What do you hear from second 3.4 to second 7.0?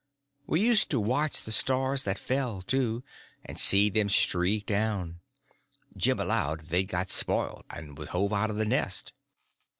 and see them streak down. Jim allowed they'd